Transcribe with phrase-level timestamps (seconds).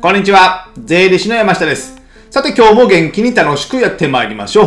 [0.00, 0.70] こんにちは。
[0.78, 2.00] 税理士の山下です。
[2.30, 4.66] さて今日も元気に楽しくやってまいりましょう。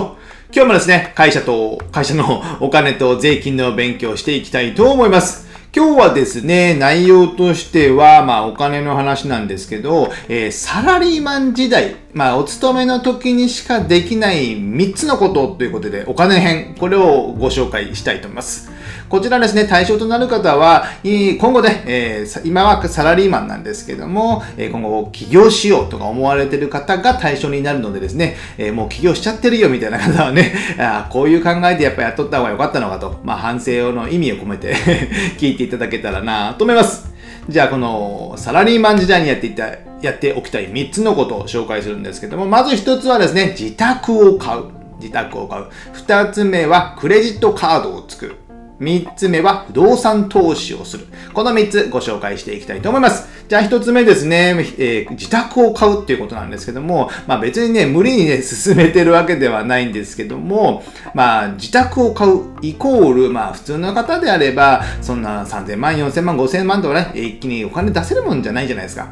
[0.54, 5.48] 今日もですね、会社と、会社のお金と税金の勉強をしていきたいと思います。
[5.74, 18.70] 今日はですね、内容としては、まあお金の話なんですけど、えーサラリーマン時代、まあお勤めの時にしかできない3つのことということで、お金編、これをご紹介したいと思います。
[19.10, 34.76] こちらですね、対象となる方は、今後ね、えー今はサラリーマンなんですけども、え今後起業しようとか思われてる方が対象になるのでですね、えもう起業しちゃってるよみたいな方はね、 あこういう考えでやっぱやっとった方が良かったのかと、まあ反省の意味を込めて
[35.38, 37.12] 聞いていただけたらなと思います。
[37.50, 39.68] じゃあこのサラリーマン時代にやっていた、
[40.02, 44.66] やっておきたい3つのことを紹介するんですけども、まず1つはですね、自宅を買う。
[45.00, 45.66] 自宅を買う。
[45.94, 48.36] 2つ目はクレジットカードを作る。
[48.82, 51.06] 3つ目は不動産投資をする。
[51.34, 53.30] この3つご紹介していきたいと思います。
[53.48, 69.10] じゃあ1つ目ですね、えー自宅を買うっていうことなんですけども、まあ別にね、無理にね、 進めてるわけではないんですけども、まあ自宅を買うイコール、まあ普通の方であれば、そんな3000万、4000万、5000万とかね、一気にお金出せるもんじゃないじゃないですか。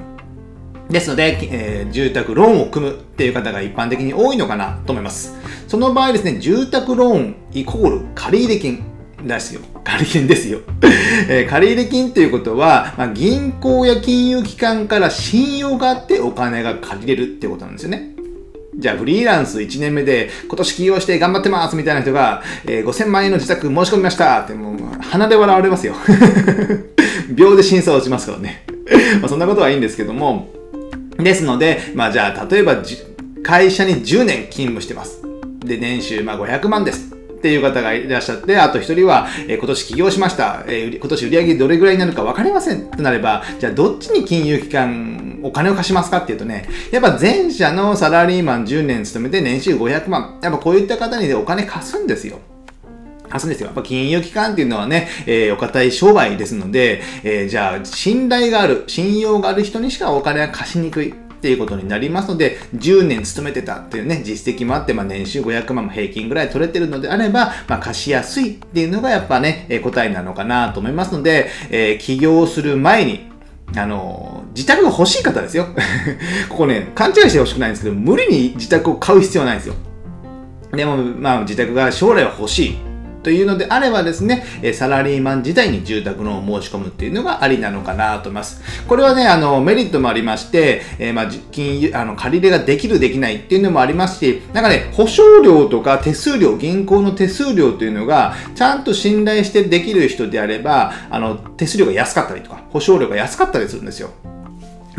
[0.90, 5.36] ですので、えー住宅ローンを組むっていう方が一般的に多いのかなと思います。
[5.68, 8.84] その場合ですね、住宅ローンイコール借入金
[9.28, 9.62] ですよ。
[9.84, 10.60] 借金ですよ。
[11.28, 18.12] えー借入金っていうことは、まあ、銀行や金融機関から信用があってお金が借りれるってことなんですよね。
[18.78, 25.96] じゃあフリーランス1年目で今年起業して頑張ってますみたいな人が、えー5000万円の自宅申し込みましたってもう鼻で笑われますよ。
[27.30, 28.64] 秒で審査落ちますからね。
[29.22, 30.50] まあそんなことはいいんですけども、
[31.18, 32.78] ですので、まあじゃあ例えば
[33.44, 35.22] 会社に10年勤務してます。
[35.60, 37.19] で、年収まあ500万です。
[37.40, 40.64] っていう方がいらっしゃって、あと一人は、え今年起業しました。
[40.68, 50.40] え今年売上どれぐらいになるか分かりませんとなれば、じゃあどっちに金融機関お金を貸しますかっていうとね、やっぱ前者のサラリーマン10年勤めて年収500万。
[50.44, 52.40] やっぱこういった方にお金貸すんですよ。
[53.30, 53.68] 貸すんですよ。
[53.68, 61.14] やっぱ金融機関っていうのはね、えーお堅い商売ですので、えーじゃあ、信頼がある、信用がある人にしかお金は貸しにくい。
[61.40, 73.30] っていうことになりますので、10年勤めてたっていうね、実績もあって、まあ年収500万も平均ぐらい取れてるのであれば、まあ貸しやすいっていうのがやっぱね、え答えなのかなと思いますので、えー起業する前に、
[73.76, 75.68] あの自宅が欲しい方ですよ。
[76.50, 79.76] ここね、勘違いしてほしくないんですけど、無理に自宅を買う必要はないんですよ。
[80.74, 82.78] でも、まあ、自宅が将来は欲しい
[83.24, 84.44] というのであればですね、
[84.74, 88.62] サラリーマン時代に住宅ローンを申し込むっていうのがありなのかなと思います。
[88.88, 104.12] これはね、あの、メリットもありまして、えーまあ、金融、あの、借り入れができる、できないっていうのもありますし、なんかね、保証料とか手数料、銀行の手数料というのが、ちゃんと信頼してできる人であれば、あの、手数料が安かったりとか、保証料が安かったりするんですよ。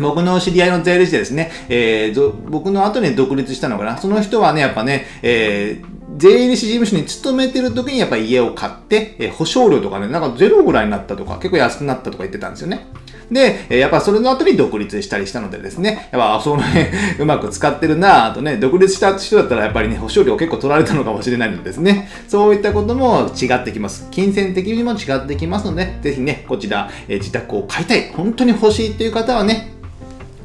[0.01, 3.97] 僕の知り合いの税理士でですね、えー僕の後に独立したのかな。
[3.97, 12.85] その人はね、やっぱね、えー税理士事務所に勤めてる時にやっぱ家を買って、え保証料とかね、なんかゼロぐらいになったとか、結構安くなったとか言ってたんですよね。
[13.31, 24.07] で、えやっぱそれの後に独立したりしたのでですね、やっぱ、そのね、 うまく使ってるなぁとね、独立した人だったらやっぱりね、保証料結構取られたのかもしれないのでですね、そういったことも違ってきます。
[24.11, 29.71] 金銭的にも違ってきますので、ぜひね、こちら、え自宅を買いたい、本当に欲しいっていう方はね、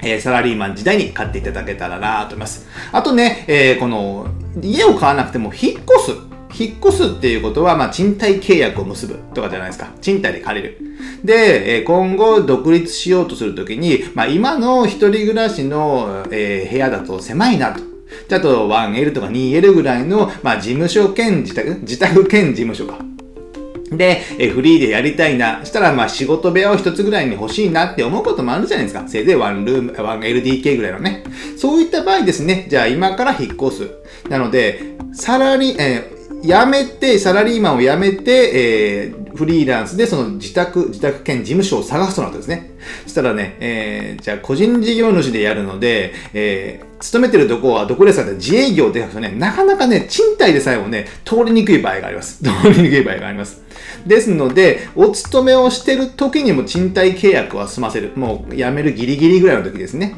[0.06, 2.66] えサラリーマン時代に買っていただけたらなと思います。
[2.92, 4.28] あとね、えーこの、
[4.62, 6.26] 家を買わなくても引っ越す。
[6.58, 9.90] 引っ越すっていうことは、まあ、賃貸契約を結ぶとかじゃないですか。
[10.00, 10.78] 賃貸で借りる。
[11.22, 17.80] で、え今後独立しようとするときに、まあ、今の一人暮らしの、えー部屋だと狭いなと。
[18.28, 22.98] じゃあと 1L とか 2L ぐらいの、まあ、事務所兼自宅、自宅兼事務所か。
[23.90, 25.64] で、えフリーでやりたいな。
[25.64, 29.08] したら、まあ仕事部屋を一つぐらいに欲しいなって思うこともあるじゃないですか。
[29.08, 31.24] せいぜいワンルーム、ワン LDK ぐらいのね。
[31.56, 33.90] そういった場合ですね、じゃあ今から引っ越す。
[34.28, 42.70] なので、サラリー、えー辞めて、サラリーマンを辞めて、えーフリーランスでその自宅、自宅兼事務所を探すとなったんですね。
[43.04, 52.40] そしたらね、えーじゃあ個人事業主でやるので、えー勤めてるとこはどこですかって自営業でやるとね、なかなかね、賃貸でさえもね、通りにくい場合があります。
[52.42, 53.62] 通りにくい場合があります。
[54.06, 58.12] ですので、お勤めをしてる時にも賃貸契約は済ませる。
[58.16, 60.14] もう辞めるギリギリぐらいの時ですね。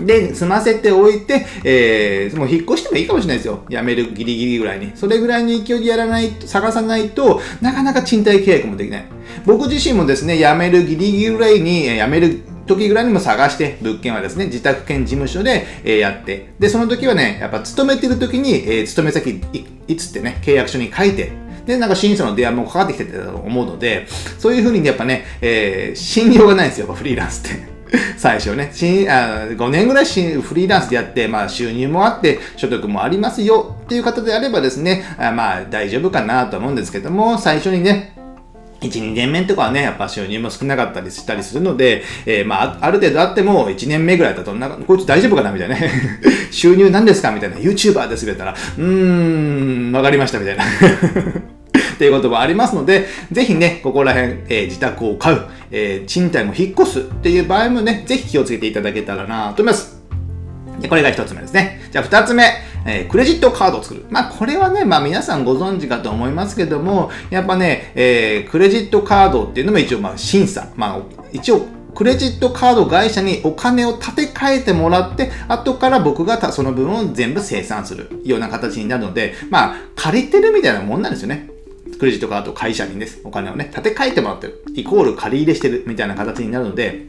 [0.00, 3.62] で、済ませておいて、えー、もう引っ越してもいいかもしれないですよ。
[3.68, 4.92] 辞めるギリギリぐらいに。
[4.94, 9.04] それぐらいの勢いでやらないと、探さないとなかなか賃貸契約もできない。
[9.44, 21.32] 僕自身もですね、辞めるギリギリぐらいに、えー辞める時ぐらいにも探して、物件はですね、自宅兼事務所で、えーやって、で、その時はね、やっぱ勤めてる時に、えー勤め先いいつってね、契約書に書いて、
[21.66, 24.06] で、なんか審査の電話もかかってきてたと思うので、
[24.38, 27.71] そういうふうにやっぱね、えー信用がないんですよ、フリーランスって。
[28.16, 28.70] 最初ね。
[28.72, 38.12] しあ5年ぐらいしフリーランスでやって、まあ収入もあって、所得もありますよっていう方であればですね、あまあ大丈夫かなと思うんですけども、最初にね、
[38.80, 45.90] 1、2年目とかはね、やっぱ収入も少なかったりしたりするので、えー、まあ、ある程度あっても、1年目ぐらいだと、なんか、こいつ大丈夫かなみたいなね。
[46.50, 47.56] 収入何ですかみたいな。
[47.56, 48.52] YouTuber ですみたいな。
[48.52, 50.64] うーん、わかりましたみたいな。
[51.94, 60.02] っていうこともありますので、ぜひね、ここら辺、えー、自宅を買う、えー、賃貸も引っ越すっていう場合もね、ぜひ気をつけていただけたらなと思います。
[60.88, 61.80] これが一つ目ですね。
[61.92, 62.44] じゃあ二つ目、
[62.86, 64.04] えー、クレジットカードを作る。
[64.10, 70.68] まあこれはね、まあ皆さんご存知かと思いますけども、やっぱね、えー、クレジットカードっていうのも一応まあ審査。
[70.74, 81.51] まあ一応クレジットカード会社にお金を立て替えてもらって、後から僕がその分を全部生産するような形になるので、まあ借りてるみたいなもんなんですよね。
[82.02, 83.20] クレジットカード会社にです。
[83.22, 84.64] お金をね、立て替えてもらってる。
[84.74, 87.06] イコール借り入れしてるみたいな形になるので、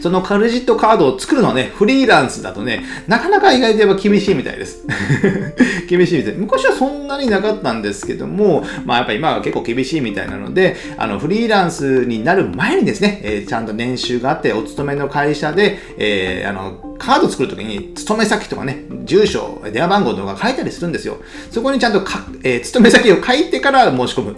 [0.00, 4.84] そのクレジットカードを作るのはね、フリーランスだとね、なかなか意外とやっぱ厳しいみたいです。
[5.88, 6.34] 厳しいみたい。
[6.34, 21.18] 昔はそんなになかったんですけども、まあやっぱ今は結構厳しいみたいなので、あの、フリーランスになる前にですね、えー、ちゃんと年収があって、お勤めの会社で、えー、あの、カード作るときに、勤め先とかね、住所、電話番号とか書いたりするんですよ。
[21.50, 24.36] そこにちゃんとか、えー、勤め先を書いてから申し込む。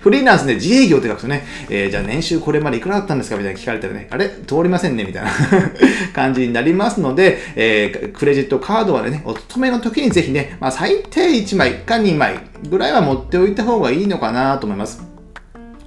[0.00, 3.36] フリーランスで自営業って書くとね、えー、じゃあ年収これまでいくらだったんですか？
[3.36, 4.28] みたいな聞かれたらね、あれ？
[4.28, 5.30] 通りませんねみたいな
[6.14, 15.02] 感じになりますので、えー、クレジットカードはね、お勤めの時にぜひね、まあ、最低1枚か2枚ぐらいは持っておいた方がいいのかなと思います。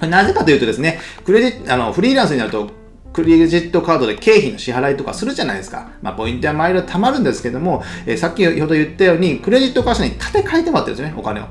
[0.01, 2.69] なぜかというとですね、クレジットあのフリーランスになると、
[3.13, 5.91] クレジットカードで経費の支払いとかするじゃないですか。
[6.01, 11.45] まあ、ポイントやマイルは貯まるんですけども、えー、さっきほど言ったように、クレジット会社に立て替えてもらってるんですね、お金を。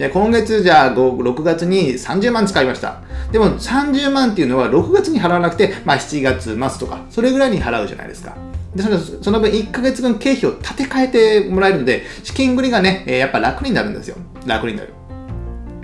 [0.00, 3.02] で今月じゃあ6月に30万使いました。
[3.30, 8.34] でも30万っていうのは6月に払わなくて、まあ、7月末とかそれぐらいに払うじゃないですか。
[8.74, 11.08] でそのその分1ヶ月分経費を立て替え
[11.42, 14.16] てもらえるので資金繰りがね、やっぱ楽になるんですよ。
[14.46, 14.94] 楽になる。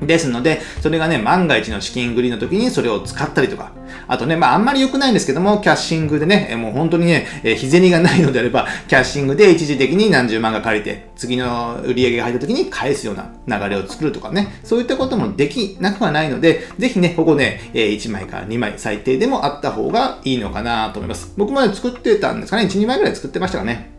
[0.00, 3.72] ですので、それがね、万が一の資金繰りの時にそれを使ったりとか、
[4.08, 21.32] あとね、まああんまり良くないんですけども、キャッシングでね、もう本当にね、え、日銭がないのであれば、キャッシングで一時的に何十万が借りて、次の売り上げが入った時に返すような流れを作るとかね、そういったこともできなくはないので、ぜひね、ここね、え、1枚から2枚最低でもあった方がいいのかなと思います。
[21.36, 23.95] 僕もね、作ってたんですかね、1、2枚ぐらい作ってましたかね。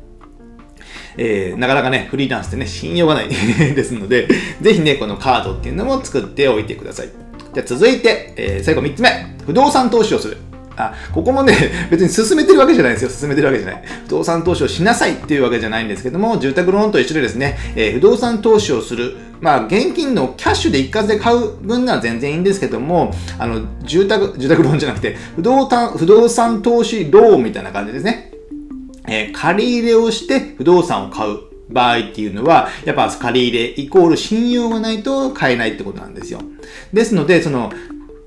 [1.17, 3.29] えー、なかなかね、フリーランスってね、信用がない
[3.75, 4.27] ですので、
[4.61, 7.09] ぜひね、このカードっていうのも作っておいてください。
[7.53, 9.09] じゃ続いて、えー、最後3つ目。
[9.45, 10.37] 不動産投資をする。
[10.77, 11.53] あ、ここもね、
[11.89, 13.09] 別に進めてるわけじゃないですよ。
[13.09, 13.83] 進めてるわけじゃない。
[14.05, 19.15] 不動産投資をしなさいっていうわけじゃないんですけども、住宅ローンと一緒でですね、えー、不動産投資をする。
[19.39, 28.26] まあ、現金のキャッシュで一括で買う分なら全然いいんですけども、あの、住宅、住宅ローンじゃなくて、不動産、不動産投資ローンみたいな感じですね。
[29.07, 31.39] えー、借り入れをして不動産を買う
[31.69, 36.39] 場合っていうのは、やっぱ借り入れイコール信用がないと買えないってことなんですよ。
[36.93, 37.71] ですので、その、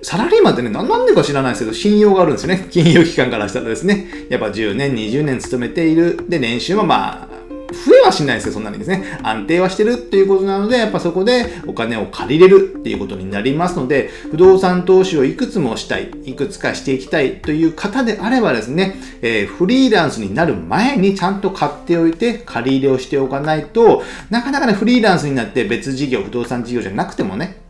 [0.03, 2.67] サラリーマンってね、なんでか知らないですけど、信用があるんですよね。
[2.71, 4.07] 金融機関からしたらですね。
[4.31, 6.25] やっぱ10年、20年勤めている。
[6.29, 7.30] で、年収はまあ、
[7.73, 9.05] 増えはしないですよ、そんなにですね。
[9.23, 27.61] 安定はしてるっていうことなので、やっぱそこでお金を借りれるっていうことになりますので、不動産投資をいくつもしたい、いくつかしていきたいという方であればですね、えー、フリーランスになる前にちゃんと買っておいて、借り入れをしておかないと、なかなかね、フリーランスになって別事業、不動産事業じゃなくてもね、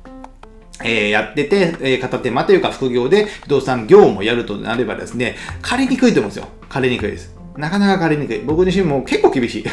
[0.82, 6.48] えー、やってて、えー、片手間というか副業で不動産業務をやるとなればですね、借りにくいと思うんですよ。
[6.68, 7.39] 借りにくいです。
[7.56, 8.38] なかなか借りにくい。
[8.40, 9.64] 僕自身も結構厳しい。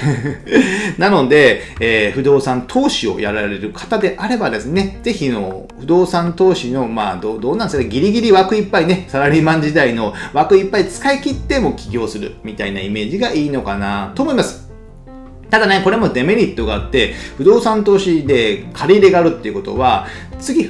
[0.98, 14.68] なので、えー、不動産投資をやられる方であればですね、ぜひの不動産投資の、まあど、どうなんですかね、ギリギリ枠いっぱいね、サラリーマン時代の枠いっぱい使い切っても起業するみたいなイメージがいいのかなと思います。
[15.50, 20.08] ただね、これもデメリットがあって、不動産投資で借り入れがあるっていうことは、
[20.40, 20.70] 次、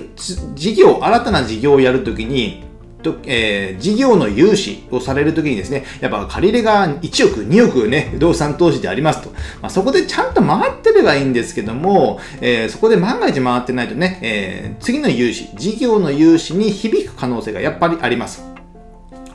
[0.56, 2.67] 事業、新たな事業をやるときに、
[3.02, 9.30] と、えー、事業の融資をされるときにですね、やっぱ借り入れが1億、2億ね、不動産投資でありますと。
[9.62, 18.57] まあ、そこでちゃんと回ってればいいんですけども、えー、そこで万が一回ってないとね、えー、次の融資、事業の融資に響く可能性がやっぱりあります。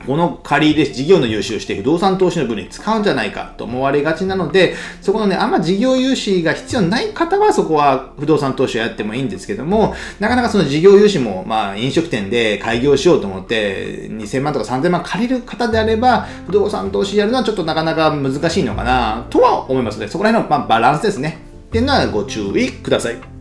[0.05, 21.39] この借り入れ事業の融資をして不動産投資の分に使うんじゃないかと思われがちなので、そこのね、あんま事業融資が必要ない方はそこは不動産投資をやってもいいんですけども、なかなかその事業融資も、まあ飲食店で開業しようと思って2000万とか3000万借りる方であれば、不動産投資やるのはちょっとなかなか難しいのかなとは思いますので、そこら辺のまバランスですね。
[21.67, 23.32] っていうのはご注意ください。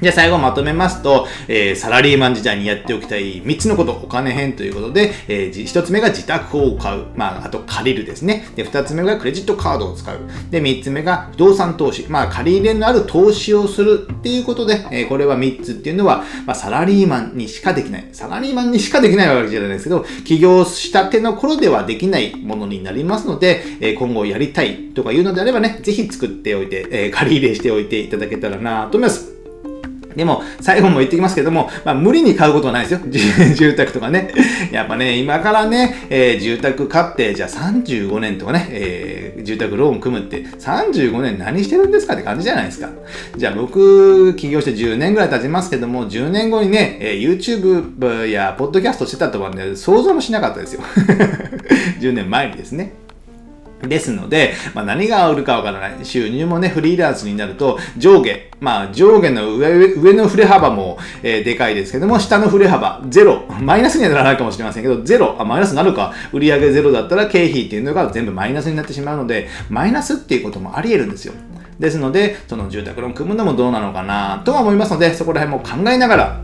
[0.00, 7.04] じゃあ最後まとめますと、えー、サラリーマン時代にやっておきたい3つのこと、お金編ということで、えー、1つ目が自宅を買う。
[7.16, 8.48] まあ、あと借りるですね。
[8.56, 10.18] で、2つ目がクレジットカードを使う。
[10.50, 12.06] で、3つ目が不動産投資。
[12.08, 18.08] まあ、借り入れのある投資をするっていうことで、えー、これは3つっていうのは、まあ、サラリーマンにしかできない。
[18.12, 29.39] サラリーマンにしかできないわけじゃないですけど、起業したての頃ではできないものになりますので、えー今後やりたいとかいうのであればね、ぜひ作っておいて、えー借り入れしておいていただけたらなと思います。
[30.16, 33.00] でも、最後も言ってきますけども、まあ、無理に買うことはないですよ。
[33.54, 34.32] 住宅とかね。
[34.72, 42.88] やっぱね、今からね、えー、住宅買って、じゃあ35年とかね、えー、住宅ローン組むって、35年何してるんですかって感じじゃないですか。
[43.36, 50.82] じゃあ僕、起業して10年ぐらい経ちますけども、10年後にね、えー、YouTube やポッドキャストしてたとはね、想像もしなかったですよ。
[52.00, 52.92] 10年前にですね。
[53.88, 56.04] ですので、まあ、何があるかわからない。
[56.04, 63.44] 収入もね、フリーランスになると、上下、まあ、上下の上上の振れ幅も、えー、でかいですけども、下の振れ幅、ゼロ。
[63.60, 65.36] マイナスにはならないかもしれませんけど、ゼロ。
[65.38, 66.12] あ、マイナスになるか。
[66.32, 71.34] 売上ゼロだったら経費っていうのが全部マイナスになってしまうので、マイナスっていうこともあり得るんですよ。
[71.78, 76.40] ですので、その住宅ローン組むのもどうなのかなとは思いますので、そこら辺も考えながら、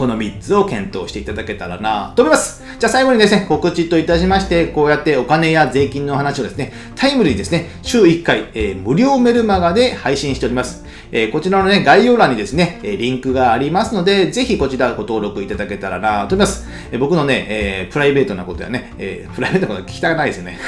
[0.00, 2.62] この3つを検討していただけたらなと思います。
[2.78, 10.86] じゃあ最後にですね、告知といたしまして、こうやってお金や税金の話をですね、タイムリーですね、週1回、えー、無料メルマガで配信しております。
[11.12, 16.68] えー、こちらのね、概要欄にですね、えリンクがありますので、ぜひこちらご登録いただけたらなと思います。
[16.92, 20.58] え僕のね、え、プライベートなことやね、えプライベートなこと聞きたくないですよね。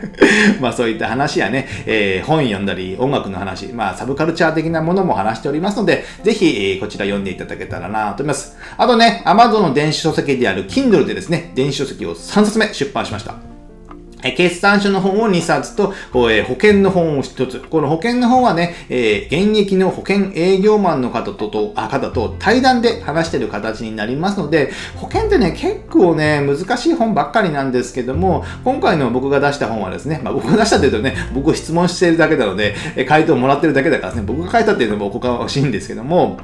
[0.60, 8.56] まあそういった話やね、え本読んだり、音楽の話、まあサブカルチャー的なものも話しておりますので、ぜひ、えこちら読んでいただけたらなと思います。
[8.76, 13.54] あとね、Amazon の電子書籍である Kindle でですね、電子書籍を3冊目出版しました。
[14.24, 15.92] え決算書の本を2冊と、
[16.30, 17.60] え保険の本を1つ。
[17.60, 36.38] この保険の本はね、えー、現役の保険営業マンの方ととあ方と対談で話してる形になりますので、保険ってね、結構ね、難しい本ばっかりなんですけども、今回の僕が出した本はですね、まあ、僕が出したって言うとね、僕質問してるだけなので、え回答もらってるだけだからですね、僕が書いたっていうのもおこがましいんですけども、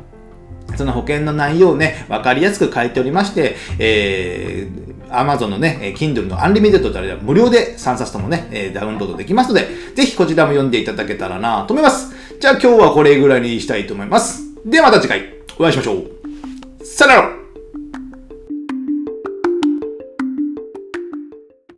[0.77, 12.15] その保険の内容をね、わかりやすく書いておりまして、えー、Amazon のね、Kindle の Unlimited とあれは無料で3冊ともね、ダウンロードできますので、ぜひこちらも読んでいただけたらなと思います。
[12.41, 14.43] じゃあ今日はこれぐらいにしたいと思います。
[14.65, 16.85] ではまた次回お会いしましょう。
[16.85, 17.40] さよなら